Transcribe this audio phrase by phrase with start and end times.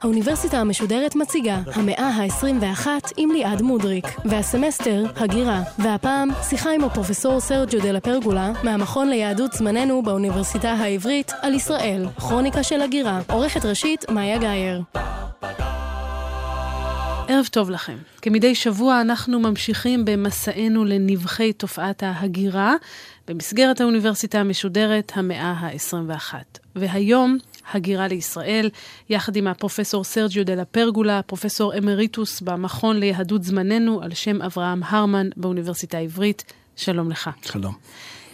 [0.00, 2.86] האוניברסיטה המשודרת מציגה המאה ה-21
[3.16, 10.02] עם ליעד מודריק, והסמסטר הגירה, והפעם שיחה עם הפרופסור סרג'ו דה לפרגולה מהמכון ליהדות זמננו
[10.02, 14.82] באוניברסיטה העברית על ישראל, כרוניקה של הגירה, עורכת ראשית מאיה גאייר.
[17.28, 17.96] ערב טוב לכם.
[18.22, 22.74] כמדי שבוע אנחנו ממשיכים במסענו לנבחי תופעת ההגירה
[23.28, 26.34] במסגרת האוניברסיטה המשודרת המאה ה-21.
[26.76, 27.38] והיום
[27.72, 28.70] הגירה לישראל,
[29.10, 35.28] יחד עם הפרופסור סרג'יו דה לפרגולה, פרופסור אמריטוס במכון ליהדות זמננו על שם אברהם הרמן
[35.36, 36.52] באוניברסיטה העברית.
[36.76, 37.30] שלום לך.
[37.42, 37.74] שלום.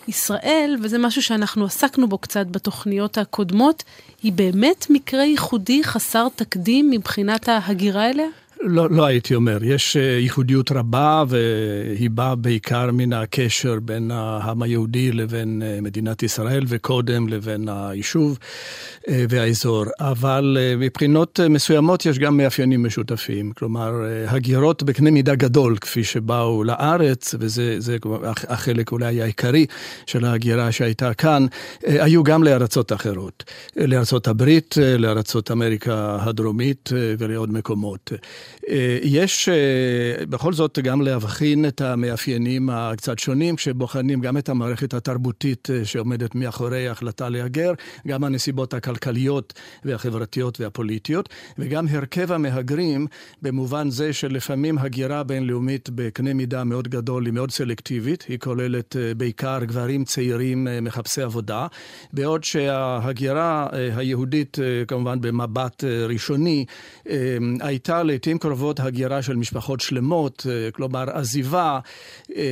[0.09, 3.85] ישראל, וזה משהו שאנחנו עסקנו בו קצת בתוכניות הקודמות,
[4.23, 8.27] היא באמת מקרה ייחודי חסר תקדים מבחינת ההגירה אליה?
[8.63, 14.63] לא, לא הייתי אומר, יש אה, ייחודיות רבה והיא באה בעיקר מן הקשר בין העם
[14.63, 18.39] היהודי לבין אה, מדינת ישראל וקודם לבין היישוב
[19.09, 23.93] אה, והאזור, אבל מבחינות מסוימות יש גם מאפיינים משותפים, כלומר
[24.27, 27.97] הגירות בקנה מידה גדול כפי שבאו לארץ, וזה
[28.49, 29.67] החלק אולי העיקרי
[30.07, 31.47] של ההגירה שהייתה כאן,
[31.83, 33.45] היו גם לארצות אחרות,
[33.77, 38.13] לארצות הברית, לארצות אמריקה הדרומית ולעוד מקומות.
[38.69, 44.95] אה, יש אה, בכל זאת גם להבחין את המאפיינים הקצת שונים, כשבוחנים גם את המערכת
[44.95, 47.73] התרבותית אה, שעומדת מאחורי ההחלטה להגר,
[48.09, 49.53] גם הנסיבות הכלכליות
[49.85, 51.29] והחברתיות והפוליטיות,
[51.59, 53.07] וגם הרכב המהגרים,
[53.43, 59.65] במובן זה שלפעמים הגירה בינלאומית בקנה מידה מאוד גדול היא מאוד סלקטיבית, היא כוללת בעיקר
[59.65, 61.67] גברים צעירים מחפשי עבודה,
[62.13, 66.65] בעוד שההגירה היהודית, כמובן במבט ראשוני,
[67.61, 71.79] הייתה לעיתים קרובות הגירה של משפחות שלמות, אה, כלומר עזיבה
[72.37, 72.43] אה,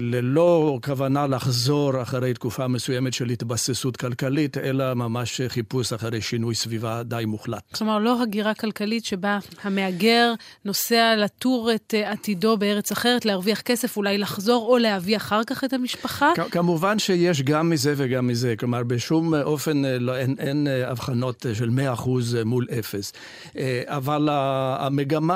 [0.00, 7.02] ללא כוונה לחזור אחרי תקופה מסוימת של התבססות כלכלית, אלא ממש חיפוש אחרי שינוי סביבה
[7.02, 7.62] די מוחלט.
[7.74, 10.32] כלומר, לא הגירה כלכלית שבה המהגר
[10.64, 15.64] נוסע לטור את אה, עתידו בארץ אחרת, להרוויח כסף, אולי לחזור או להביא אחר כך
[15.64, 16.32] את המשפחה?
[16.50, 18.54] כמובן שיש גם מזה וגם מזה.
[18.58, 22.08] כלומר, בשום אופן לא, אין, אין הבחנות של 100%
[22.44, 23.12] מול אפס.
[23.86, 25.33] אבל המגמה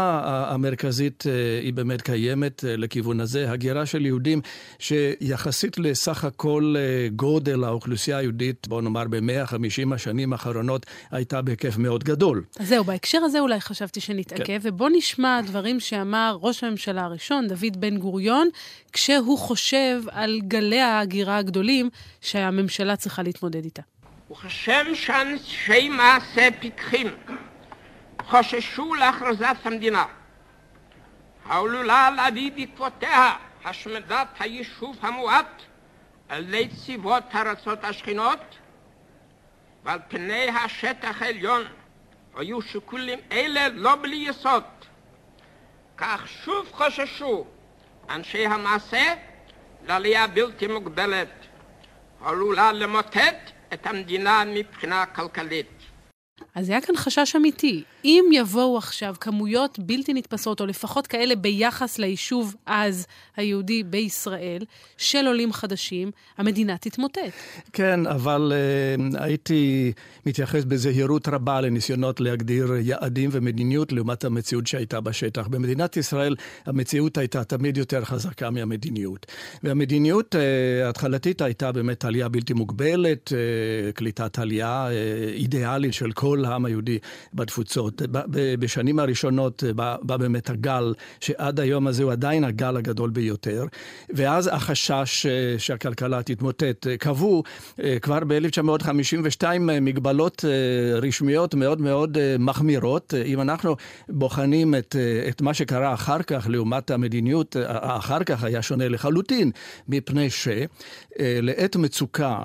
[0.49, 4.41] המרכזית אה, היא באמת קיימת אה, לכיוון הזה, הגירה של יהודים
[4.79, 12.05] שיחסית לסך הכל אה, גודל האוכלוסייה היהודית, בוא נאמר ב-150 השנים האחרונות, הייתה בהיקף מאוד
[12.05, 12.45] גדול.
[12.61, 14.59] אז זהו, בהקשר הזה אולי חשבתי שנתעכב, כן.
[14.63, 18.49] ובוא נשמע דברים שאמר ראש הממשלה הראשון, דוד בן גוריון,
[18.93, 23.83] כשהוא חושב על גלי ההגירה הגדולים שהממשלה צריכה להתמודד איתה.
[24.31, 27.07] וכשם שאנשי מעשה פיקחים
[28.29, 30.05] חוששו להכרזת המדינה,
[31.47, 33.33] העלולה להביא בעקבותיה
[33.65, 35.63] השמדת היישוב המועט
[36.29, 38.41] על ידי צבאות הארצות השכנות,
[39.85, 41.63] ועל פני השטח העליון
[42.37, 44.65] היו שיקולים אלה לא בלי יסוד.
[45.97, 47.47] כך שוב חוששו
[48.11, 49.15] אנשי המעשה
[49.87, 51.47] לעלייה בלתי מוגבלת,
[52.21, 55.78] העלולה למוטט את המדינה מבחינה כלכלית.
[56.55, 57.83] אז היה כאן חשש אמיתי.
[58.05, 63.07] אם יבואו עכשיו כמויות בלתי נתפסות, או לפחות כאלה ביחס ליישוב אז,
[63.37, 64.65] היהודי בישראל,
[64.97, 67.19] של עולים חדשים, המדינה תתמוטט.
[67.73, 69.93] כן, אבל uh, הייתי
[70.27, 75.47] מתייחס בזהירות רבה לניסיונות להגדיר יעדים ומדיניות לעומת המציאות שהייתה בשטח.
[75.47, 79.27] במדינת ישראל המציאות הייתה תמיד יותר חזקה מהמדיניות.
[79.63, 80.39] והמדיניות uh,
[80.87, 86.99] ההתחלתית הייתה באמת עלייה בלתי מוגבלת, uh, קליטת עלייה uh, אידיאלית של כל העם היהודי
[87.35, 88.03] בתפוצות.
[88.59, 93.65] בשנים הראשונות בא, בא באמת הגל, שעד היום הזה הוא עדיין הגל הגדול ביותר,
[94.11, 96.87] ואז החשש אה, שהכלכלה תתמוטט.
[96.99, 97.43] קבעו
[97.83, 103.15] אה, כבר ב-1952 מגבלות אה, רשמיות מאוד מאוד מחמירות.
[103.27, 103.77] אם אנחנו
[104.09, 104.97] בוחנים את,
[105.29, 109.51] את מה שקרה אחר כך לעומת המדיניות, אחר כך היה שונה לחלוטין,
[109.89, 112.43] מפני שלעת מצוקה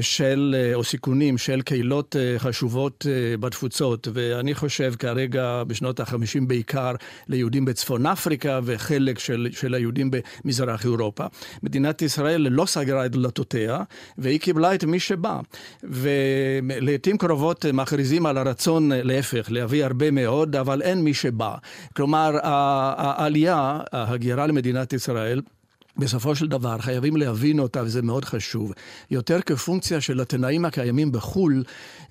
[0.00, 6.92] של, או סיכונים של קהילות אה, חשובות אה, בתפוצות, ואני חושב כרגע בשנות ה-50 בעיקר
[7.28, 11.24] ליהודים בצפון אפריקה וחלק של, של היהודים במזרח אירופה.
[11.62, 13.82] מדינת ישראל לא סגרה את דלתותיה,
[14.18, 15.40] והיא קיבלה את מי שבא.
[15.82, 21.54] ולעיתים קרובות מכריזים על הרצון, להפך, להביא הרבה מאוד, אבל אין מי שבא.
[21.96, 25.40] כלומר, העלייה, ההגירה למדינת ישראל,
[26.00, 28.72] בסופו של דבר חייבים להבין אותה, וזה מאוד חשוב,
[29.10, 31.64] יותר כפונקציה של התנאים הקיימים בחו"ל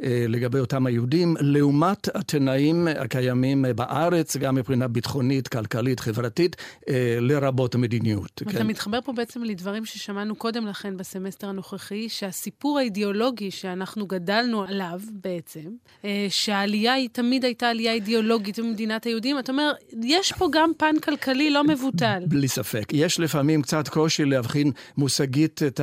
[0.03, 6.55] אה, לגבי אותם היהודים, לעומת התנאים הקיימים בארץ, גם מבחינה ביטחונית, כלכלית, חברתית,
[6.89, 8.31] אה, לרבות מדיניות.
[8.35, 8.67] אתה כן.
[8.67, 15.69] מתחבר פה בעצם לדברים ששמענו קודם לכן בסמסטר הנוכחי, שהסיפור האידיאולוגי שאנחנו גדלנו עליו בעצם,
[16.05, 19.71] אה, שהעלייה היא תמיד הייתה עלייה אידיאולוגית במדינת היהודים, אתה אומר,
[20.03, 22.23] יש פה גם פן כלכלי לא מבוטל.
[22.27, 22.89] בלי ספק.
[22.93, 25.81] יש לפעמים קצת קושי להבחין מושגית את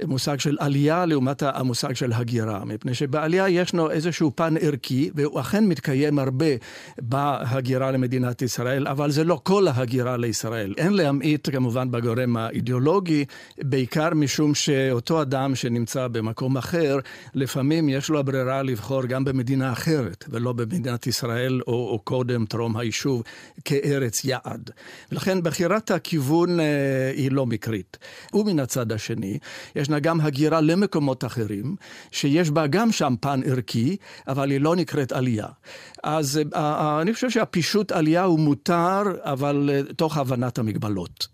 [0.00, 5.64] המושג של עלייה לעומת המושג של הגירה, מפני שבעלייה ישנו איזשהו פן ערכי, והוא אכן
[5.66, 6.46] מתקיים הרבה
[6.98, 10.74] בהגירה למדינת ישראל, אבל זה לא כל ההגירה לישראל.
[10.76, 13.24] אין להמעיט כמובן בגורם האידיאולוגי,
[13.58, 16.98] בעיקר משום שאותו אדם שנמצא במקום אחר,
[17.34, 22.76] לפעמים יש לו הברירה לבחור גם במדינה אחרת, ולא במדינת ישראל או, או קודם, טרום
[22.76, 23.22] היישוב,
[23.64, 24.70] כארץ יעד.
[25.12, 27.96] ולכן בחירת הכיוון אה, היא לא מקרית.
[28.34, 29.38] ומן הצד השני,
[29.76, 31.76] ישנה גם הגירה למקומות אחרים,
[32.10, 33.96] שיש בה גם שם פן ערכי,
[34.28, 35.46] אבל היא לא נקראת עלייה.
[36.02, 41.26] אז אה, אה, אני חושב שהפישוט עלייה הוא מותר, אבל אה, תוך הבנת המגבלות.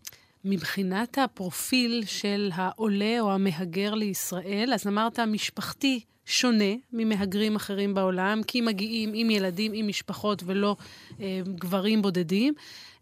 [0.44, 8.60] מבחינת הפרופיל של העולה או המהגר לישראל, אז אמרת משפחתי שונה ממהגרים אחרים בעולם, כי
[8.60, 10.76] מגיעים עם ילדים, עם משפחות ולא
[11.20, 12.54] אה, גברים בודדים.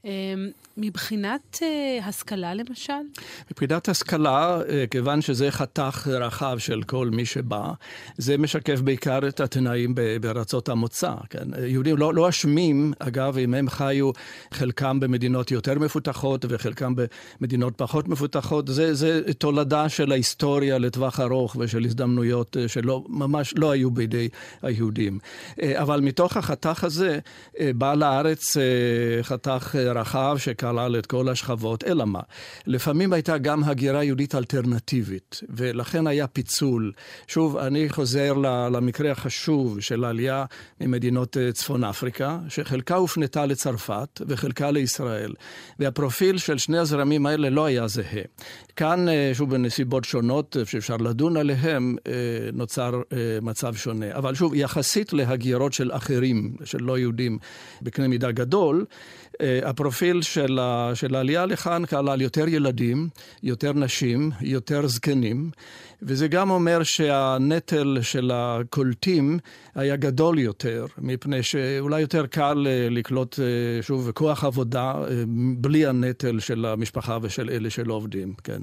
[0.04, 2.92] אמ, מבחינת uh, השכלה למשל?
[3.50, 7.70] מבחינת השכלה, uh, כיוון שזה חתך רחב של כל מי שבא,
[8.18, 11.14] זה משקף בעיקר את התנאים בארצות המוצא.
[11.30, 11.48] כן?
[11.66, 14.10] יהודים לא, לא אשמים, אגב, אם הם חיו
[14.52, 16.94] חלקם במדינות יותר מפותחות וחלקם
[17.40, 23.54] במדינות פחות מפותחות, זה, זה תולדה של ההיסטוריה לטווח ארוך ושל הזדמנויות uh, שלא, ממש
[23.56, 24.28] לא היו בידי
[24.62, 25.18] היהודים.
[25.62, 27.18] אבל מתוך החתך הזה
[27.60, 28.56] בא לארץ
[29.22, 32.20] חתך רחב שכלל את כל השכבות, אלא מה?
[32.66, 36.92] לפעמים הייתה גם הגירה יהודית אלטרנטיבית, ולכן היה פיצול.
[37.26, 38.32] שוב, אני חוזר
[38.72, 40.44] למקרה החשוב של העלייה
[40.80, 45.32] ממדינות אה, צפון אפריקה, שחלקה הופנתה לצרפת וחלקה לישראל,
[45.78, 48.22] והפרופיל של שני הזרמים האלה לא היה זהה.
[48.76, 52.12] כאן, אה, שוב, בנסיבות שונות שאפשר לדון עליהן, אה,
[52.52, 53.00] נוצר
[53.42, 54.06] מצב שונה.
[54.14, 57.38] אבל שוב, יחסית להגירות של אחרים, של לא יהודים,
[57.82, 58.84] בקנה מידה גדול,
[59.40, 63.08] הפרופיל של, ה, של העלייה לכאן כלל יותר ילדים,
[63.42, 65.50] יותר נשים, יותר זקנים,
[66.02, 69.38] וזה גם אומר שהנטל של הקולטים
[69.74, 75.24] היה גדול יותר, מפני שאולי יותר קל אה, לקלוט אה, שוב כוח עבודה אה,
[75.56, 78.60] בלי הנטל של המשפחה ושל אלה שלא עובדים, כן.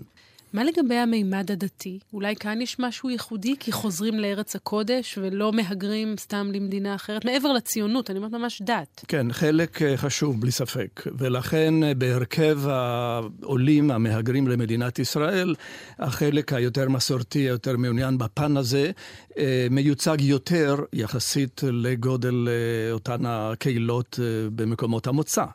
[0.53, 1.99] מה לגבי המימד הדתי?
[2.13, 7.53] אולי כאן יש משהו ייחודי, כי חוזרים לארץ הקודש ולא מהגרים סתם למדינה אחרת, מעבר
[7.53, 9.05] לציונות, אני אומרת ממש דת.
[9.07, 11.03] כן, חלק אה, חשוב, בלי ספק.
[11.17, 15.55] ולכן אה, בהרכב העולים המהגרים למדינת ישראל,
[15.99, 18.91] החלק היותר מסורתי, היותר מעוניין בפן הזה,
[19.37, 22.47] אה, מיוצג יותר יחסית לגודל
[22.91, 24.19] אותן הקהילות
[24.55, 25.45] במקומות המוצא.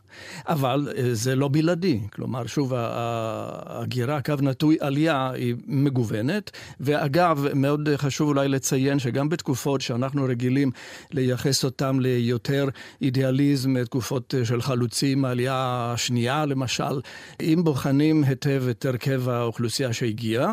[0.49, 2.01] אבל זה לא בלעדי.
[2.13, 6.51] כלומר, שוב, ההגירה, קו נטוי, העלייה היא מגוונת,
[6.81, 10.71] ואגב, מאוד חשוב אולי לציין שגם בתקופות שאנחנו רגילים
[11.13, 12.69] לייחס אותן ליותר
[13.03, 17.01] אידיאליזם, תקופות של חלוצים, העלייה השנייה למשל,
[17.43, 20.53] אם בוחנים היטב את הרכב האוכלוסייה שהגיעה,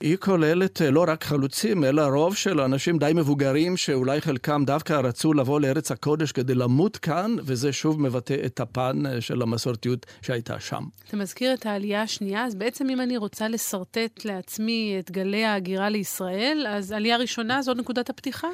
[0.00, 5.32] היא כוללת לא רק חלוצים, אלא רוב של אנשים די מבוגרים, שאולי חלקם דווקא רצו
[5.32, 10.84] לבוא לארץ הקודש כדי למות כאן, וזה שוב מבטא את הפן של המסורתיות שהייתה שם.
[11.08, 15.88] אתה מזכיר את העלייה השנייה, אז בעצם אם אני רוצה לשרטט לעצמי את גלי ההגירה
[15.88, 18.48] לישראל, אז עלייה ראשונה זו נקודת הפתיחה?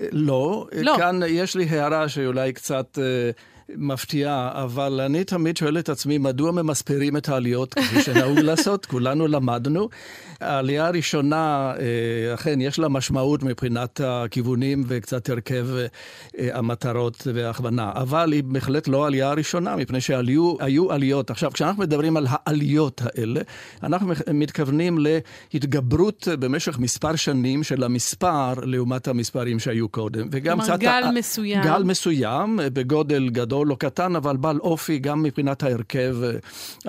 [0.00, 0.66] לא.
[0.72, 0.94] לא.
[0.98, 2.98] כאן יש לי הערה שאולי קצת...
[2.98, 3.30] אה,
[3.74, 8.86] מפתיעה, אבל אני תמיד שואל את עצמי, מדוע ממספרים את העליות כפי שנהוג לעשות?
[8.86, 9.88] כולנו למדנו.
[10.40, 15.66] העלייה הראשונה, אה, אכן, יש לה משמעות מבחינת הכיוונים וקצת הרכב
[16.38, 21.30] אה, המטרות וההכוונה, אבל היא בהחלט לא העלייה הראשונה, מפני שהיו עליות.
[21.30, 23.40] עכשיו, כשאנחנו מדברים על העליות האלה,
[23.82, 24.98] אנחנו מתכוונים
[25.52, 30.28] להתגברות במשך מספר שנים של המספר לעומת המספרים שהיו קודם.
[30.32, 30.78] וגם קצת...
[30.78, 31.62] גל מסוים.
[31.64, 36.30] גל מסוים, בגודל גדול או קטן, אבל בעל אופי גם מבחינת ההרכב אה,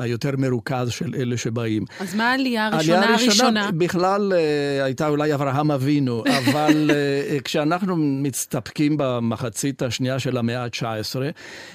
[0.04, 1.86] היותר מרוכז של אלה שבאים.
[2.00, 3.14] אז מה העלייה הראשונה הראשונה?
[3.14, 3.72] הראשונה.
[3.72, 11.16] בכלל uh, הייתה אולי אברהם אבינו, אבל uh, כשאנחנו מסתפקים במחצית השנייה של המאה ה-19,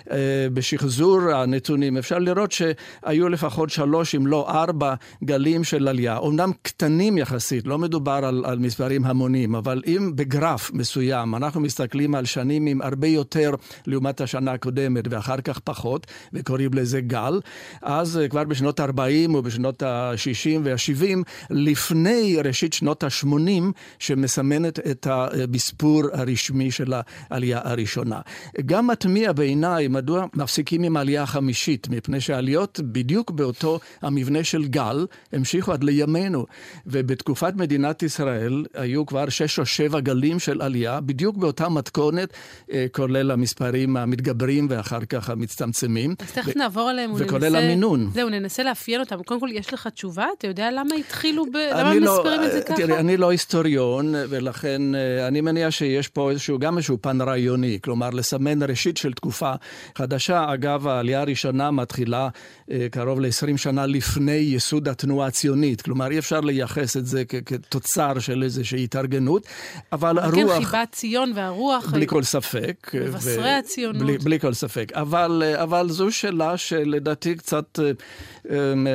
[0.09, 0.11] uh,
[0.53, 4.95] בשחזור הנתונים אפשר לראות שהיו לפחות שלוש, אם לא ארבע,
[5.25, 6.19] גלים של עלייה.
[6.19, 12.15] אמנם קטנים יחסית, לא מדובר על, על מספרים המונים, אבל אם בגרף מסוים אנחנו מסתכלים
[12.15, 13.51] על שנים עם הרבה יותר
[13.87, 17.41] לעומת השנה הקודמת, מתקדמת ואחר כך פחות, וקוראים לזה גל.
[17.83, 21.19] אז כבר בשנות ה-40 ובשנות ה-60 וה-70,
[21.51, 23.63] לפני ראשית שנות ה-80,
[23.99, 26.93] שמסמנת את המספור הרשמי של
[27.31, 28.21] העלייה הראשונה.
[28.67, 35.07] גם מתמיע בעיניי מדוע מפסיקים עם העלייה החמישית, מפני שהעליות בדיוק באותו המבנה של גל
[35.33, 36.47] המשיכו עד לימינו.
[36.87, 42.33] ובתקופת מדינת ישראל היו כבר שש או שבע גלים של עלייה, בדיוק באותה מתכונת,
[42.73, 46.15] אה, כולל המספרים המתגברים ואחר כך המצטמצמים.
[46.19, 47.11] אז תכף נעבור עליהם.
[47.17, 48.11] וכולל המינון.
[48.15, 49.23] זהו, ננסה לאפיין אותם.
[49.23, 50.27] קודם כל, יש לך תשובה?
[50.39, 51.57] אתה יודע למה התחילו ב...
[51.57, 52.77] למה לא, מספרים את זה ככה?
[52.77, 57.79] תראי, אני לא היסטוריון, ולכן אה, אני מניח שיש פה איזשהו, גם איזשהו פן רעיוני,
[57.85, 59.53] כלומר, לסמן ראשית של תקופה
[59.99, 60.55] חדשה.
[60.55, 62.29] אגב, העלייה הראשונה מתחילה
[62.71, 65.83] אה, קרוב ל-20 שנה לפני ייסוד התנועה הציונית.
[65.83, 69.47] כלומר, אי אפשר לייחס את זה כתוצר של איזושהי התארגנות,
[69.93, 70.35] אבל הרוח...
[70.35, 71.91] כן, חיבת ציון והרוח...
[71.93, 72.95] בלי כל ספק.
[72.95, 73.59] מבשרי ו...
[73.59, 74.03] הציונות.
[74.03, 74.93] בלי, בלי כל ספק.
[74.95, 77.79] אבל, אה, אבל זו שאלה שלדעתי קצת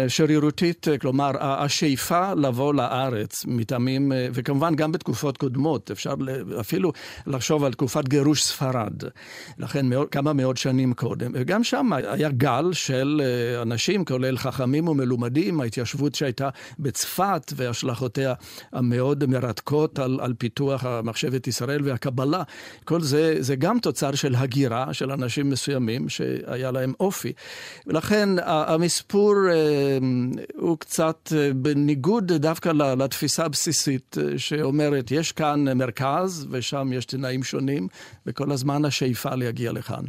[0.07, 6.13] שרירותית, כלומר, השאיפה לבוא לארץ מטעמים, וכמובן גם בתקופות קודמות, אפשר
[6.59, 6.91] אפילו
[7.27, 9.03] לחשוב על תקופת גירוש ספרד,
[9.57, 14.87] לכן מאוד, כמה מאות שנים קודם, וגם שם היה גל של אה, אנשים, כולל חכמים
[14.87, 18.33] ומלומדים, ההתיישבות שהייתה בצפת והשלכותיה
[18.73, 22.43] המאוד מרתקות על, על פיתוח מחשבת ישראל והקבלה,
[22.83, 27.33] כל זה, זה גם תוצר של הגירה של אנשים מסוימים שהיה להם אופי.
[27.87, 29.97] ולכן המספור אה,
[30.55, 37.87] הוא קצת אה, בניגוד דווקא לתפיסה הבסיסית שאומרת, יש כאן מרכז ושם יש תנאים שונים,
[38.25, 40.03] וכל הזמן השאיפה להגיע לכאן.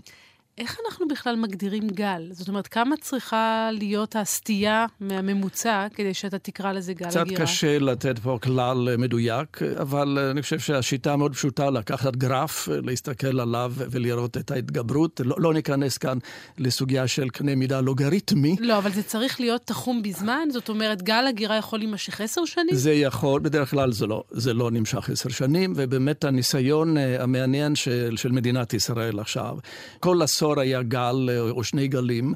[0.59, 2.29] איך אנחנו בכלל מגדירים גל?
[2.31, 7.37] זאת אומרת, כמה צריכה להיות הסטייה מהממוצע כדי שאתה תקרא לזה גל קצת הגירה?
[7.37, 13.41] קצת קשה לתת פה כלל מדויק, אבל אני חושב שהשיטה מאוד פשוטה לקחת גרף, להסתכל
[13.41, 15.21] עליו ולראות את ההתגברות.
[15.25, 16.19] לא, לא ניכנס כאן
[16.59, 18.57] לסוגיה של קנה מידה לוגריתמי.
[18.61, 20.49] לא, אבל זה צריך להיות תחום בזמן?
[20.53, 22.75] זאת אומרת, גל הגירה יכול להימשך עשר שנים?
[22.75, 27.75] זה יכול, בדרך כלל זה לא, זה לא נמשך עשר שנים, ובאמת הניסיון אה, המעניין
[27.75, 29.57] של, של מדינת ישראל עכשיו,
[30.01, 30.48] כל עשור...
[30.49, 32.35] עשור היה גל אה, או שני גלים,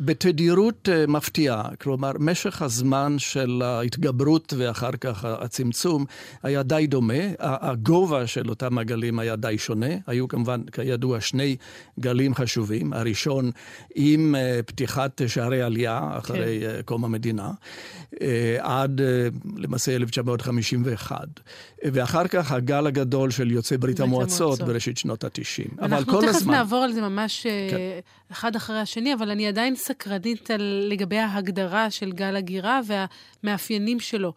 [0.00, 1.62] בתדירות אה, מפתיעה.
[1.80, 6.04] כלומר, משך הזמן של ההתגברות ואחר כך הצמצום
[6.42, 7.22] היה די דומה.
[7.38, 9.86] הגובה של אותם הגלים היה די שונה.
[10.06, 11.56] היו כמובן, כידוע, שני
[12.00, 12.92] גלים חשובים.
[12.92, 13.50] הראשון
[13.94, 16.82] עם אה, פתיחת שערי עלייה אחרי כן.
[16.84, 17.50] קום המדינה,
[18.60, 19.00] עד
[19.56, 21.26] למעשה 1951.
[21.84, 25.84] ואחר כך הגל הגדול של יוצאי ברית המועצות, המועצות בראשית שנות ה-90.
[25.84, 26.22] אבל כל הזמן...
[26.22, 27.46] אנחנו תכף נעבור על זה ממש.
[28.32, 34.32] אחד אחרי השני, אבל אני עדיין סקרנית על, לגבי ההגדרה של גל הגירה והמאפיינים שלו.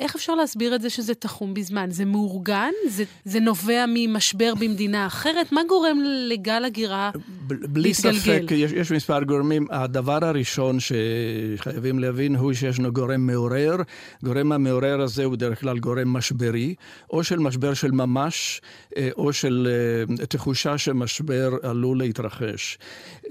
[0.00, 1.90] איך אפשר להסביר את זה שזה תחום בזמן?
[1.90, 2.72] זה מאורגן?
[2.88, 5.52] זה, זה נובע ממשבר במדינה אחרת?
[5.52, 5.98] מה גורם
[6.28, 7.10] לגל הגירה
[7.50, 7.66] להתגלגל?
[7.66, 9.66] בלי ספק, יש, יש מספר גורמים.
[9.70, 13.76] הדבר הראשון שחייבים להבין הוא שיש לנו גורם מעורר.
[14.22, 16.74] גורם המעורר הזה הוא בדרך כלל גורם משברי,
[17.10, 18.60] או של משבר של ממש,
[18.96, 19.68] אה, או של
[20.20, 22.78] אה, תחושה שמשבר עלול להתרחש.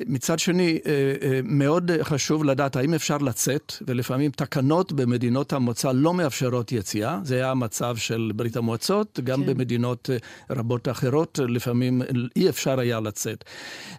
[0.06, 6.55] מצד שני, אה, מאוד חשוב לדעת האם אפשר לצאת, ולפעמים תקנות במדינות המוצא לא מאפשרות
[6.56, 7.20] אפשרות יציאה.
[7.24, 9.54] זה היה המצב של ברית המועצות, גם כן.
[9.54, 10.18] במדינות אה,
[10.56, 12.02] רבות אחרות, לפעמים
[12.36, 13.44] אי אפשר היה לצאת.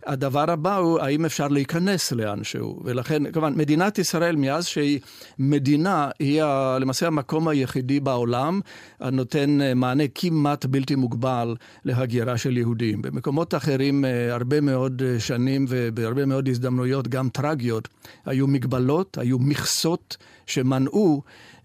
[0.06, 2.80] הדבר הבא הוא, האם אפשר להיכנס לאנשהו?
[2.84, 5.00] ולכן, כמובן, מדינת ישראל, מאז שהיא
[5.38, 6.42] מדינה, היא
[6.80, 8.60] למעשה המקום היחידי בעולם
[9.00, 13.02] הנותן אה, מענה כמעט בלתי מוגבל להגירה של יהודים.
[13.02, 17.88] במקומות אחרים, אה, הרבה מאוד שנים ובהרבה מאוד הזדמנויות, גם טרגיות,
[18.26, 21.22] היו מגבלות, היו מכסות שמנעו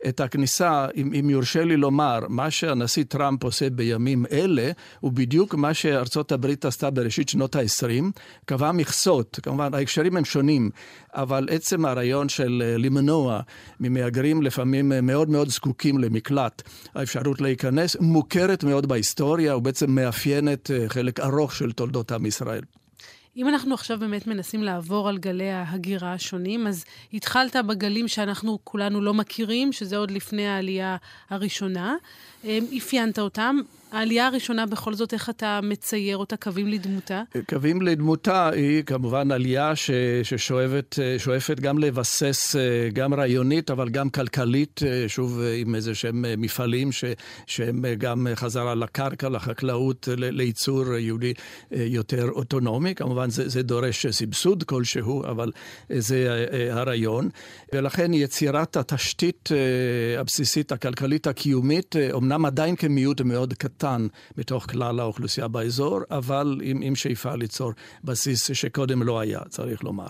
[0.07, 5.55] את הכניסה, אם, אם יורשה לי לומר, מה שהנשיא טראמפ עושה בימים אלה, הוא בדיוק
[5.55, 8.03] מה שארצות הברית עשתה בראשית שנות ה-20,
[8.45, 10.69] קבעה מכסות, כמובן ההקשרים הם שונים,
[11.13, 13.41] אבל עצם הרעיון של אה, למנוע
[13.79, 16.61] ממהגרים לפעמים אה, מאוד מאוד זקוקים למקלט,
[16.95, 22.61] האפשרות להיכנס, מוכרת מאוד בהיסטוריה, ובעצם מאפיינת אה, חלק ארוך של תולדות עם ישראל.
[23.37, 29.01] אם אנחנו עכשיו באמת מנסים לעבור על גלי ההגירה השונים, אז התחלת בגלים שאנחנו כולנו
[29.01, 30.97] לא מכירים, שזה עוד לפני העלייה
[31.29, 31.95] הראשונה.
[32.77, 33.57] אפיינת אותם.
[33.91, 37.21] העלייה הראשונה בכל זאת, איך אתה מצייר אותה, קווים לדמותה?
[37.49, 39.91] קווים לדמותה היא כמובן עלייה ש,
[40.23, 46.25] ששואפת גם לבסס, אה, גם רעיונית, אבל גם כלכלית, אה, שוב אה, עם איזה שהם
[46.37, 47.03] מפעלים ש,
[47.45, 51.33] שהם גם חזרה לקרקע, לחקלאות, לייצור יהודי
[51.71, 52.95] יותר אוטונומי.
[52.95, 55.51] כמובן זה, זה דורש סבסוד כלשהו, אבל
[55.89, 57.29] זה הרעיון.
[57.73, 59.49] ולכן יצירת התשתית
[60.17, 63.80] הבסיסית הכלכלית הקיומית, אמנם עדיין כמיעוט מאוד קטן
[64.37, 67.71] מתוך כלל האוכלוסייה באזור, אבל עם, עם שאיפה ליצור
[68.03, 70.07] בסיס שקודם לא היה, צריך לומר.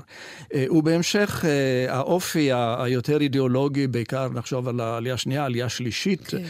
[0.69, 1.45] ובהמשך,
[1.87, 6.43] האופי היותר אידיאולוגי, בעיקר נחשוב על העלייה השנייה, העלייה השלישית, כן.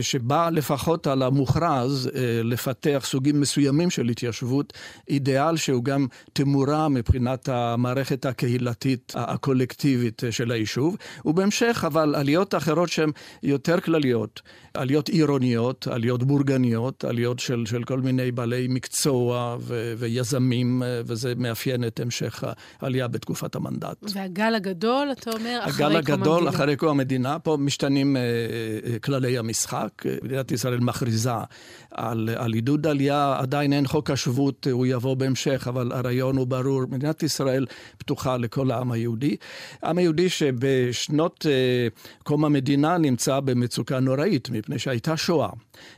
[0.00, 2.10] שבאה לפחות על המוכרז
[2.44, 4.72] לפתח סוגים מסוימים של התיישבות,
[5.08, 13.10] אידיאל שהוא גם תמורה מבחינת המערכת הקהילתית הקולקטיבית של היישוב, ובהמשך אבל עליות אחרות שהן
[13.42, 14.42] יותר כלליות,
[14.74, 16.57] עליות עירוניות, עליות בורגניות,
[17.04, 22.44] עליות של, של כל מיני בעלי מקצוע ו, ויזמים, וזה מאפיין את המשך
[22.80, 23.96] העלייה בתקופת המנדט.
[24.14, 25.98] והגל הגדול, אתה אומר, אחרי קום המדינה.
[25.98, 29.88] הגל הגדול, אחרי קום המדינה, פה משתנים uh, כללי המשחק.
[30.22, 31.30] מדינת ישראל מכריזה
[31.90, 36.82] על, על עידוד עלייה, עדיין אין חוק השבות, הוא יבוא בהמשך, אבל הרעיון הוא ברור.
[36.90, 37.66] מדינת ישראל
[37.98, 39.36] פתוחה לכל העם היהודי.
[39.82, 45.48] העם היהודי שבשנות uh, קום המדינה נמצא במצוקה נוראית, מפני שהייתה שואה.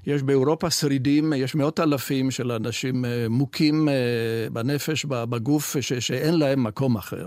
[0.07, 6.39] יש באירופה שרידים, יש מאות אלפים של אנשים uh, מוכים uh, בנפש, בגוף, ש, שאין
[6.39, 7.27] להם מקום אחר.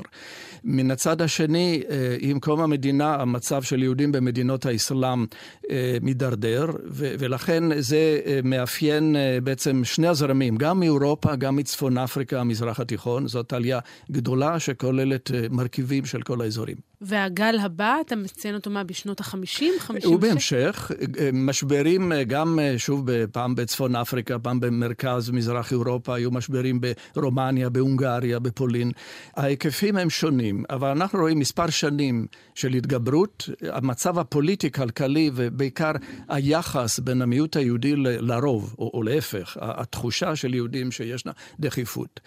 [0.63, 5.69] מן הצד השני, uh, עם קום המדינה, המצב של יהודים במדינות האסלאם uh,
[6.01, 13.27] מידרדר, ולכן זה uh, מאפיין בעצם שני הזרמים, גם מאירופה, גם מצפון אפריקה, המזרח התיכון.
[13.27, 13.79] זאת עלייה
[14.11, 16.75] גדולה שכוללת מרכיבים של כל האזורים.
[17.01, 19.63] והגל הבא, אתה מציין אותו מה, בשנות ה-50?
[19.79, 20.05] 56?
[20.05, 20.91] ובהמשך,
[21.33, 26.79] משברים גם, שוב, פעם בצפון אפריקה, פעם במרכז, מזרח אירופה, היו משברים
[27.15, 28.91] ברומניה, בהונגריה, בפולין.
[29.35, 33.49] ההיקפים הם שונים, אבל אנחנו רואים מספר שנים של התגברות.
[33.61, 35.91] המצב הפוליטי-כלכלי ובעיקר
[36.29, 42.19] היחס בין המיעוט היהודי לרוב, או, או להפך, התחושה של יהודים שישנה דחיפות,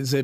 [0.00, 0.20] זה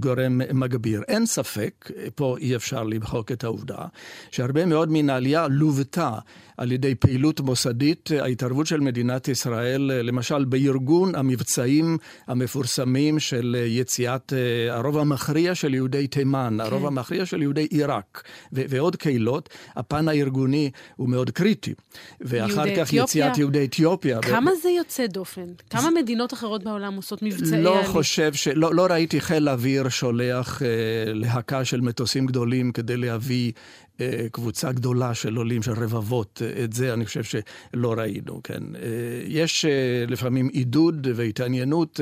[0.00, 1.02] גורם מגביר.
[1.08, 3.86] אין ספק, פה אי אפשר למחוק את העובדה,
[4.30, 6.18] שהרבה מאוד מן העלייה לוותה
[6.56, 14.32] על ידי פעילות מוסדית, ההתערבות של מדינת ישראל, למשל בארגון המבצעים המפורסמים של יציאת
[14.70, 16.60] הרוב המכריע של יהודי תימן, כן.
[16.60, 18.22] הרוב המכריע של יהודי עיראק
[18.52, 21.74] ו- ועוד קהילות, הפן הארגוני הוא מאוד קריטי.
[22.20, 24.22] ואחר כך אתיופיה, יציאת יהודי אתיופיה.
[24.22, 25.46] כמה ו- זה יוצא דופן?
[25.70, 25.90] כמה זה...
[25.90, 27.86] מדינות אחרות בעולם עושות מבצעי לא עלי?
[27.86, 28.48] חושב ש...
[28.48, 30.68] לא, לא ראיתי חיל אוויר שולח אה,
[31.06, 33.85] להקה של מטוסים גדולים כדי להביא אה,
[34.32, 38.62] קבוצה גדולה של עולים, של רבבות, אה, את זה אני חושב שלא ראינו, כן.
[38.74, 38.80] אה,
[39.26, 39.64] יש
[40.08, 42.00] לפעמים עידוד והתעניינות,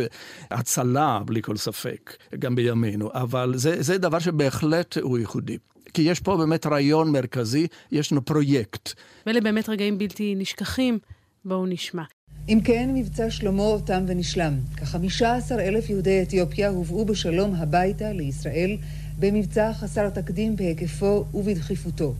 [0.50, 5.58] הצלה, בלי כל ספק, גם בימינו, אבל זה, זה דבר שבהחלט הוא ייחודי.
[5.94, 8.92] כי יש פה באמת רעיון מרכזי, יש לנו פרויקט.
[9.26, 10.98] ואלה באמת רגעים בלתי נשכחים.
[11.44, 12.02] בואו נשמע.
[12.48, 14.54] אם כן, מבצע שלמה תם ונשלם.
[14.76, 15.24] כ-15
[15.58, 18.76] אלף יהודי אתיופיה הובאו בשלום הביתה לישראל
[19.18, 22.14] במבצע חסר תקדים בהיקפו ובדחיפותו.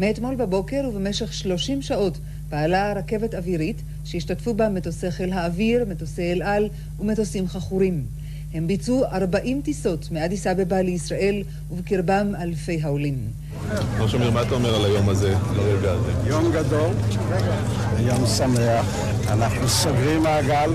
[0.00, 6.42] מאתמול בבוקר ובמשך 30 שעות פעלה רכבת אווירית שהשתתפו בה מטוסי חיל האוויר, מטוסי אל
[6.42, 6.68] על
[7.00, 8.04] ומטוסים חכורים.
[8.54, 13.18] הם ביצעו 40 טיסות מאדיס אבבה לישראל ובקרבם אלפי העולים.
[13.98, 16.12] לא שמיר, מה אתה אומר על היום הזה, לרגע הזה?
[16.24, 16.90] יום גדול,
[17.98, 18.86] יום שמח.
[19.28, 20.70] אנחנו סוגרים מעגל,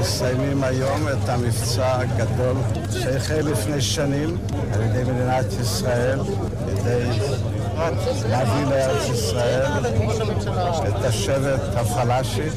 [0.00, 2.56] מסיימים היום את המבצע הגדול
[2.90, 4.36] שהחל לפני שנים
[4.72, 6.18] על ידי מדינת ישראל,
[6.66, 7.08] כדי
[8.28, 9.66] להביא לארץ ישראל
[10.88, 12.48] את השבט הפלאשי,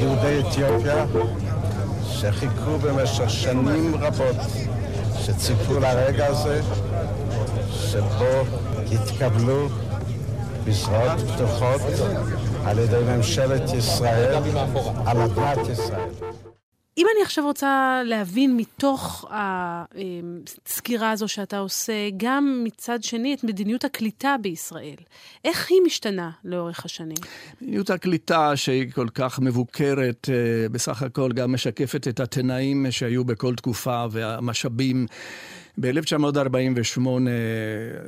[0.00, 1.04] יהודי אתיופיה,
[2.20, 4.36] שחיכו במשך שנים רבות,
[5.18, 6.60] שציפו לרגע הזה,
[7.72, 8.44] שבו
[8.90, 9.68] יתקבלו
[10.66, 11.80] משרות פתוחות
[12.64, 14.34] על ידי ממשלת ישראל,
[15.06, 16.27] על אדמת ישראל.
[16.98, 23.84] אם אני עכשיו רוצה להבין מתוך הסקירה הזו שאתה עושה, גם מצד שני את מדיניות
[23.84, 24.96] הקליטה בישראל,
[25.44, 27.16] איך היא משתנה לאורך השנים?
[27.60, 33.54] מדיניות הקליטה שהיא כל כך מבוקרת, אה, בסך הכל גם משקפת את התנאים שהיו בכל
[33.54, 35.06] תקופה והמשאבים.
[35.80, 37.00] ב-1948,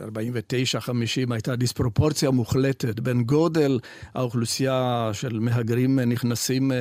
[0.02, 3.78] 49, 50 הייתה דיספרופורציה מוחלטת בין גודל
[4.14, 6.76] האוכלוסייה של מהגרים נכנסים, אה,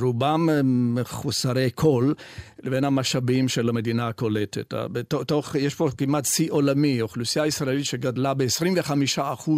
[0.00, 0.48] רובם
[0.94, 2.14] מחוסרי קול,
[2.62, 4.74] לבין המשאבים של המדינה הקולטת.
[4.74, 9.50] בתוך, יש פה כמעט שיא עולמי, אוכלוסייה ישראלית שגדלה ב-25%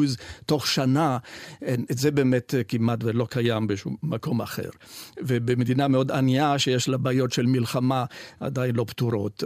[0.47, 1.19] תוך שנה,
[1.65, 4.71] את זה באמת כמעט ולא קיים בשום מקום אחר.
[5.19, 8.05] ובמדינה מאוד ענייה שיש לה בעיות של מלחמה
[8.41, 9.45] עדיין לא פתורות.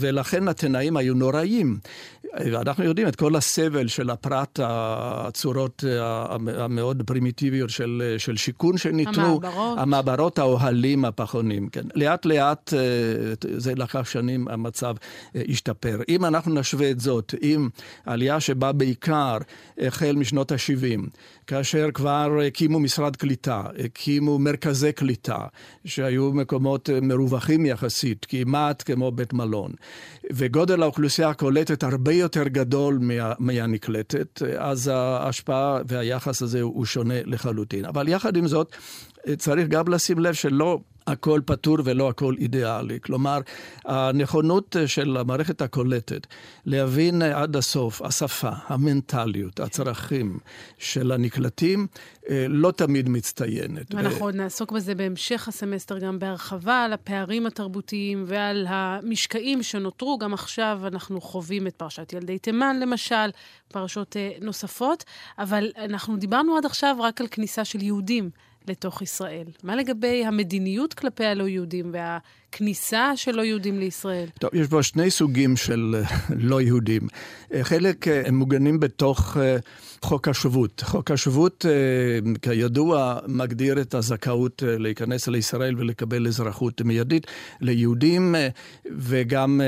[0.00, 1.78] ולכן התנאים היו נוראים.
[2.40, 5.84] אנחנו יודעים את כל הסבל של הפרט, הצורות
[6.46, 9.22] המאוד פרימיטיביות של, של שיכון שניתנו.
[9.22, 9.78] המעברות.
[9.78, 11.68] המעברות, האוהלים, הפחונים.
[11.68, 11.84] כן.
[11.94, 12.72] לאט לאט
[13.56, 14.94] זה לקח שנים, המצב
[15.48, 16.00] השתפר.
[16.08, 17.68] אם אנחנו נשווה את זאת עם
[18.06, 19.38] עלייה שבאה בעיקר
[19.78, 21.00] החל משנות ה-70,
[21.46, 25.38] כאשר כבר הקימו משרד קליטה, הקימו מרכזי קליטה,
[25.84, 29.72] שהיו מקומות מרווחים יחסית, כמעט כמו בית מלון.
[30.56, 37.84] וגודל האוכלוסייה הקולטת הרבה יותר גדול מה, מהנקלטת, אז ההשפעה והיחס הזה הוא שונה לחלוטין.
[37.84, 38.76] אבל יחד עם זאת,
[39.38, 42.98] צריך גם לשים לב שלא הכל פתור ולא הכל אידיאלי.
[43.00, 43.40] כלומר,
[43.84, 46.26] הנכונות של המערכת הקולטת
[46.66, 50.38] להבין עד הסוף השפה, המנטליות, הצרכים
[50.78, 51.86] של הנקלטים,
[52.48, 53.94] לא תמיד מצטיינת.
[53.94, 54.24] ואנחנו ו...
[54.24, 60.18] עוד נעסוק בזה בהמשך הסמסטר גם בהרחבה, על הפערים התרבותיים ועל המשקעים שנותרו.
[60.18, 63.30] גם עכשיו אנחנו חווים את פרשת ילדי תימן, למשל,
[63.68, 65.04] פרשות נוספות,
[65.38, 68.30] אבל אנחנו דיברנו עד עכשיו רק על כניסה של יהודים.
[68.68, 69.46] לתוך ישראל.
[69.62, 71.92] מה לגבי המדיניות כלפי הלא יהודים
[72.56, 74.26] והכניסה של לא יהודים לישראל?
[74.40, 76.16] טוב, יש פה שני סוגים של אה,
[76.50, 77.02] לא יהודים.
[77.54, 79.36] אה, חלק אה, הם מוגנים בתוך
[80.02, 80.82] חוק השבות.
[80.86, 81.64] חוק השבות,
[82.42, 87.26] כידוע, מגדיר את הזכאות להיכנס לישראל ולקבל אזרחות מיידית
[87.60, 88.34] ליהודים
[88.98, 89.60] וגם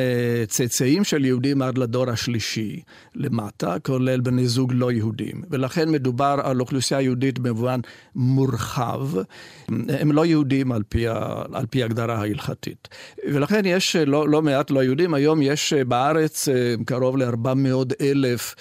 [0.48, 2.80] צאצאים של יהודים עד לדור השלישי
[3.14, 5.42] למטה, כולל בני זוג לא יהודים.
[5.50, 7.80] ולכן מדובר על אוכלוסייה יהודית במובן
[8.14, 9.08] מורחב.
[9.88, 11.08] הם לא יהודים על פי,
[11.52, 12.77] על פי הגדרה ההלכתית.
[13.32, 18.54] ולכן יש לא, לא מעט לא יהודים, היום יש בארץ אה, קרוב ל-400 אלף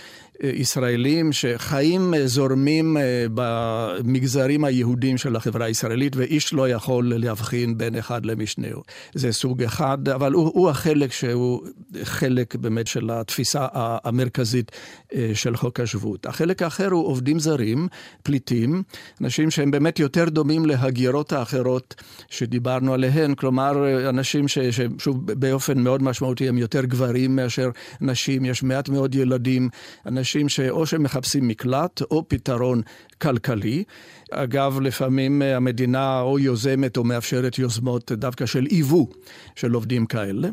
[0.43, 7.95] ישראלים שחיים אה, זורמים אה, במגזרים היהודים של החברה הישראלית, ואיש לא יכול להבחין בין
[7.95, 8.82] אחד למשנהו.
[9.13, 11.62] זה סוג אחד, אבל הוא, הוא החלק שהוא
[12.04, 14.71] חלק באמת של התפיסה המרכזית
[15.13, 16.26] אה, של חוק השבות.
[16.26, 17.88] החלק האחר הוא עובדים זרים,
[18.23, 18.84] פליטים,
[19.21, 21.95] אנשים שהם באמת יותר דומים להגירות האחרות
[22.30, 27.69] שדיברנו עליהן, כלומר, אנשים ש, ששוב, באופן מאוד משמעותי הם יותר גברים מאשר
[28.02, 29.69] נשים, יש מעט מאוד ילדים,
[30.06, 32.82] אנשים שאו שמחפשים מקלט או פתרון
[33.21, 33.84] כלכלי.
[34.32, 39.08] אגב, לפעמים המדינה או יוזמת או מאפשרת יוזמות דווקא של ייבוא
[39.56, 40.50] של עובדים כאלה.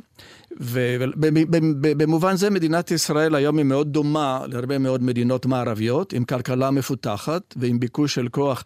[0.61, 7.55] ובמובן זה מדינת ישראל היום היא מאוד דומה להרבה מאוד מדינות מערביות, עם כלכלה מפותחת
[7.57, 8.65] ועם ביקוש של כוח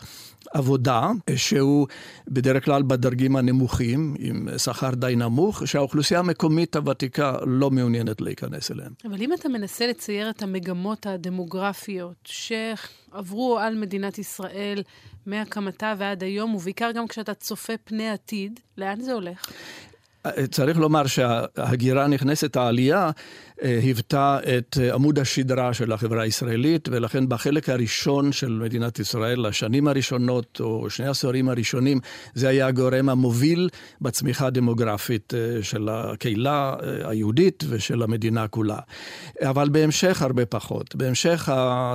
[0.53, 1.87] עבודה, שהוא
[2.29, 8.92] בדרך כלל בדרגים הנמוכים, עם שכר די נמוך, שהאוכלוסייה המקומית הוותיקה לא מעוניינת להיכנס אליהם.
[9.05, 14.83] אבל אם אתה מנסה לצייר את המגמות הדמוגרפיות שעברו על מדינת ישראל
[15.27, 19.51] מהקמתה ועד היום, ובעיקר גם כשאתה צופה פני עתיד, לאן זה הולך?
[20.50, 23.11] צריך לומר שההגירה הנכנסת, העלייה,
[23.62, 29.46] אה, היוותה את אה, עמוד השדרה של החברה הישראלית, ולכן בחלק הראשון של מדינת ישראל,
[29.46, 32.00] השנים הראשונות או שני העשורים הראשונים,
[32.35, 33.68] זה היה הגורם המוביל
[34.00, 38.78] בצמיחה הדמוגרפית אה, של הקהילה היהודית ושל המדינה כולה.
[39.42, 40.96] אבל בהמשך הרבה פחות.
[40.96, 41.48] בהמשך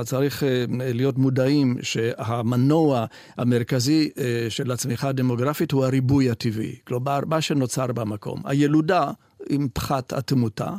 [0.04, 0.42] צריך
[0.78, 3.06] להיות מודעים שהמנוע
[3.38, 4.10] המרכזי
[4.48, 6.76] של הצמיחה הדמוגרפית הוא הריבוי הטבעי.
[6.84, 8.42] כלומר, מה שנוצר במקום.
[8.44, 9.10] הילודה
[9.48, 10.70] עם פחת התמותה,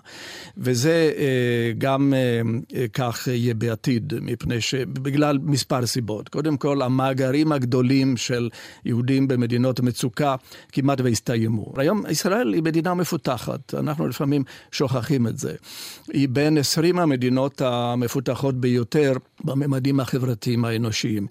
[0.57, 2.41] וזה אה, גם אה,
[2.75, 6.29] אה, כך יהיה בעתיד, מפני שבגלל מספר סיבות.
[6.29, 8.49] קודם כל, המאגרים הגדולים של
[8.85, 10.35] יהודים במדינות מצוקה
[10.71, 11.73] כמעט והסתיימו.
[11.77, 15.53] היום ישראל היא מדינה מפותחת, אנחנו לפעמים שוכחים את זה.
[16.07, 21.27] היא בין 20 המדינות המפותחות ביותר בממדים החברתיים האנושיים.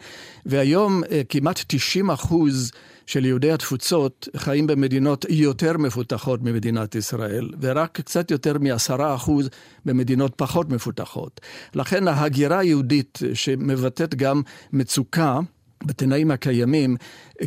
[0.46, 2.72] והיום כמעט 90 אחוז
[3.06, 9.50] של יהודי התפוצות חיים במדינות יותר מפותחות ממדינת ישראל, ורק קצת יותר מעשרה אחוז
[9.84, 11.40] במדינות פחות מפותחות.
[11.74, 15.38] לכן ההגירה היהודית, שמבטאת גם מצוקה
[15.84, 16.96] בתנאים הקיימים,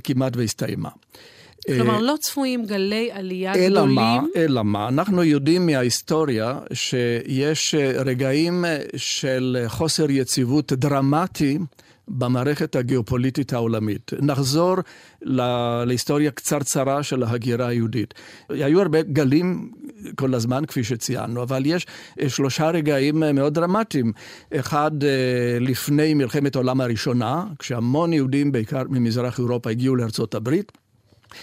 [0.04, 0.90] כמעט והסתיימה.
[1.68, 3.96] כלומר, לא צפויים גלי עלייה אלא גדולים?
[3.96, 8.66] מה, אלא מה, אנחנו יודעים מההיסטוריה שיש רגעים
[8.96, 11.58] של חוסר יציבות דרמטי
[12.08, 14.12] במערכת הגיאופוליטית העולמית.
[14.22, 14.76] נחזור
[15.86, 18.14] להיסטוריה קצרצרה של ההגירה היהודית.
[18.50, 19.72] היו הרבה גלים
[20.16, 21.88] כל הזמן, כפי שציינו, אבל יש
[22.28, 24.12] שלושה רגעים מאוד דרמטיים.
[24.56, 24.92] אחד
[25.60, 30.72] לפני מלחמת העולם הראשונה, כשהמון יהודים, בעיקר ממזרח אירופה, הגיעו לארצות הברית.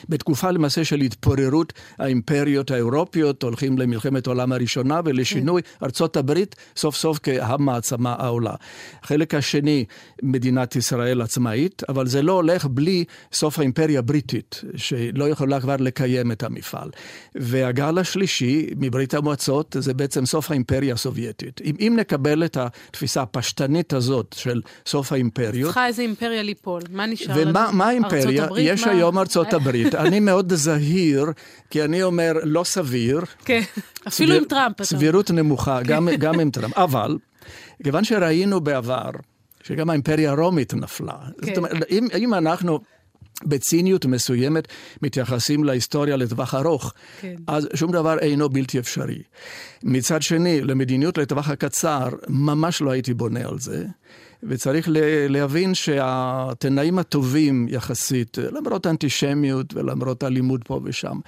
[0.08, 5.84] בתקופה למעשה של התפוררות האימפריות האירופיות, הולכים למלחמת העולם הראשונה ולשינוי כן.
[5.84, 8.54] ארצות הברית סוף סוף כהמעצמה העולה.
[9.02, 9.84] החלק השני,
[10.22, 16.32] מדינת ישראל עצמאית, אבל זה לא הולך בלי סוף האימפריה הבריטית, שלא יכולה כבר לקיים
[16.32, 16.90] את המפעל.
[17.34, 21.60] והגל השלישי מברית המועצות זה בעצם סוף האימפריה הסובייטית.
[21.64, 25.66] אם, אם נקבל את התפיסה הפשטנית הזאת של סוף האימפריות...
[25.66, 27.50] צריכה איזה אימפריה ליפול, מה נשאר לנו?
[27.50, 28.48] ומה האימפריה?
[28.58, 28.92] יש מה...
[28.92, 29.73] היום ארצות הברית.
[29.82, 29.94] בעברית.
[29.94, 31.26] אני מאוד זהיר,
[31.70, 33.20] כי אני אומר לא סביר.
[33.44, 33.60] כן,
[34.08, 34.82] אפילו עם טראמפ.
[34.82, 36.78] סבירות נמוכה, גם, גם עם טראמפ.
[36.78, 37.18] אבל,
[37.82, 39.10] כיוון שראינו בעבר,
[39.62, 41.16] שגם האימפריה הרומית נפלה.
[41.40, 41.46] כן.
[41.46, 42.80] זאת אומרת, אם, אם אנחנו...
[43.42, 44.68] בציניות מסוימת
[45.02, 47.34] מתייחסים להיסטוריה לטווח ארוך, כן.
[47.46, 49.22] אז שום דבר אינו בלתי אפשרי.
[49.82, 53.84] מצד שני, למדיניות לטווח הקצר, ממש לא הייתי בונה על זה.
[54.48, 54.88] וצריך
[55.28, 61.18] להבין שהתנאים הטובים יחסית, למרות האנטישמיות ולמרות האלימות פה ושם,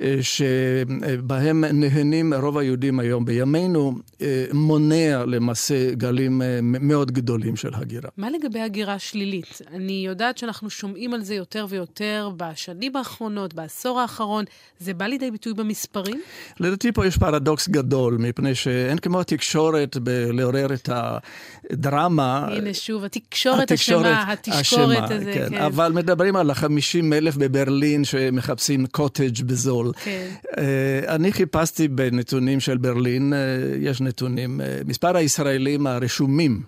[0.00, 7.74] אה, שבהם נהנים רוב היהודים היום בימינו, אה, מונע למעשה גלים אה, מאוד גדולים של
[7.74, 8.08] הגירה.
[8.16, 9.58] מה לגבי הגירה שלילית?
[9.74, 14.44] אני יודעת שאנחנו שומעים על זה יותר ויותר בשנים האחרונות, בעשור האחרון.
[14.78, 16.20] זה בא לידי ביטוי במספרים?
[16.60, 22.48] לדעתי פה יש פרדוקס גדול, מפני שאין כמו התקשורת בלעורר את הדרמה.
[22.60, 25.48] הנה שוב, התקשורת אשמה, התשקורת הזה, כן.
[25.50, 25.60] כן.
[25.62, 29.92] אבל מדברים על ה-50 אלף בברלין שמחפשים קוטג' בזול.
[30.04, 30.28] כן.
[30.58, 33.38] אה, אני חיפשתי בנתונים של ברלין, אה,
[33.80, 36.62] יש נתונים, אה, מספר הישראלים הרשומים.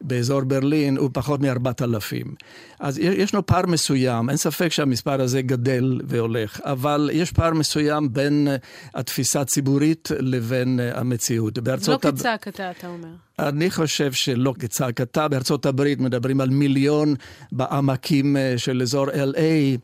[0.00, 2.28] באזור ברלין הוא פחות מ-4,000.
[2.80, 8.48] אז ישנו פער מסוים, אין ספק שהמספר הזה גדל והולך, אבל יש פער מסוים בין
[8.94, 11.58] התפיסה הציבורית לבין המציאות.
[11.78, 13.08] זה לא כצעקתה, אתה אומר.
[13.38, 15.28] אני חושב שלא כצעקתה.
[15.28, 17.14] בארצות הברית מדברים על מיליון
[17.52, 19.78] בעמקים של אזור LA.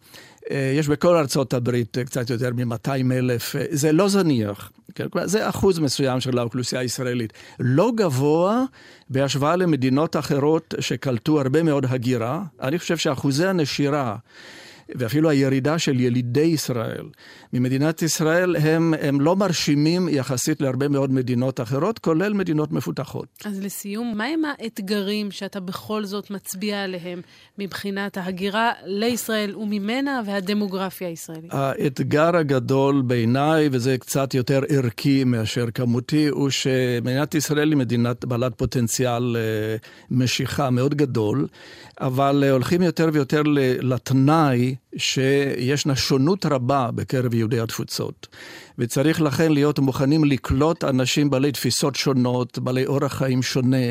[0.51, 5.07] יש בכל ארצות הברית קצת יותר מ-200 אלף, זה לא זניח, כן?
[5.25, 7.33] זה אחוז מסוים של האוכלוסייה הישראלית.
[7.61, 8.65] לא גבוה
[9.11, 12.43] בהשוואה למדינות אחרות שקלטו הרבה מאוד הגירה.
[12.61, 14.17] אני חושב שאחוזי הנשירה
[14.89, 17.07] ואפילו הירידה של ילידי ישראל
[17.53, 23.27] ממדינת ישראל הם, הם לא מרשימים יחסית להרבה מאוד מדינות אחרות, כולל מדינות מפותחות.
[23.45, 27.21] אז לסיום, מהם האתגרים שאתה בכל זאת מצביע עליהם
[27.59, 31.51] מבחינת ההגירה לישראל וממנה והדמוגרפיה הישראלית?
[31.55, 38.53] האתגר הגדול בעיניי, וזה קצת יותר ערכי מאשר כמותי, הוא שמדינת ישראל היא מדינת בעלת
[38.57, 39.37] פוטנציאל
[40.11, 41.47] משיכה מאוד גדול,
[42.01, 43.43] אבל הולכים יותר ויותר
[43.81, 48.27] לתנאי שישנה שונות רבה בקרב יהודי התפוצות.
[48.79, 53.87] וצריך לכן להיות מוכנים לקלוט אנשים בעלי תפיסות שונות, בעלי אורח חיים שונה,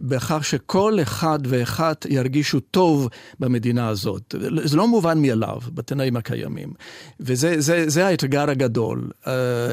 [0.00, 3.08] בכך שכל אחד ואחד ירגישו טוב
[3.40, 4.34] במדינה הזאת.
[4.64, 6.72] זה לא מובן מאליו בתנאים הקיימים.
[7.20, 9.10] וזה זה, זה האתגר הגדול.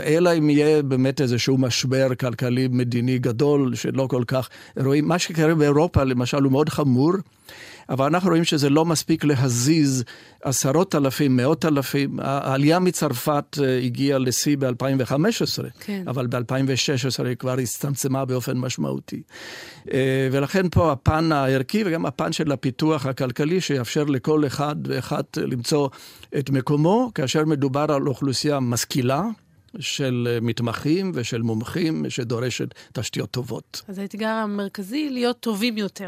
[0.03, 5.07] אלא אם יהיה באמת איזשהו משבר כלכלי-מדיני גדול, שלא כל כך רואים.
[5.07, 7.13] מה שקורה באירופה, למשל, הוא מאוד חמור.
[7.89, 10.03] אבל אנחנו רואים שזה לא מספיק להזיז
[10.43, 12.19] עשרות אלפים, מאות אלפים.
[12.21, 16.03] העלייה מצרפת הגיעה לשיא ב-2015, כן.
[16.07, 19.21] אבל ב-2016 היא כבר הצטמצמה באופן משמעותי.
[20.31, 25.89] ולכן פה הפן הערכי וגם הפן של הפיתוח הכלכלי שיאפשר לכל אחד ואחד למצוא
[26.37, 29.23] את מקומו, כאשר מדובר על אוכלוסייה משכילה.
[29.79, 33.81] של מתמחים ושל מומחים שדורשת תשתיות טובות.
[33.87, 36.07] אז האתגר המרכזי להיות טובים יותר.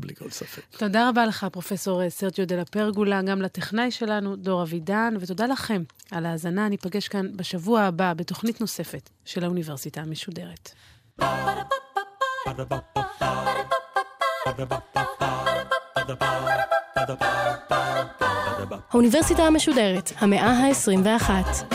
[0.00, 0.62] בלי כל ספק.
[0.78, 6.26] תודה רבה לך, פרופסור סרג'יו דה לפרגולה, גם לטכנאי שלנו, דור אבידן, ותודה לכם על
[6.26, 6.68] ההאזנה.
[6.68, 10.74] ניפגש כאן בשבוע הבא בתוכנית נוספת של האוניברסיטה המשודרת.
[18.92, 21.30] האוניברסיטה המשודרת, המאה ה-21.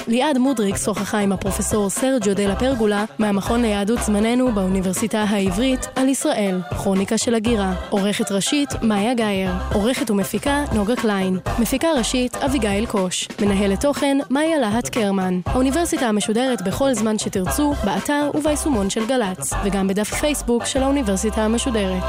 [0.07, 6.61] ליעד מודריק שוחחה עם הפרופסור סרג'יו דה לפרגולה מהמכון ליהדות זמננו באוניברסיטה העברית על ישראל,
[6.69, 7.73] כרוניקה של הגירה.
[7.89, 9.51] עורכת ראשית, מאיה גאייר.
[9.73, 11.39] עורכת ומפיקה, נוגה קליין.
[11.59, 13.27] מפיקה ראשית, אביגיל קוש.
[13.41, 15.39] מנהלת תוכן, מאיה להט קרמן.
[15.45, 22.03] האוניברסיטה המשודרת בכל זמן שתרצו, באתר וביישומון של גל"צ, וגם בדף פייסבוק של האוניברסיטה המשודרת.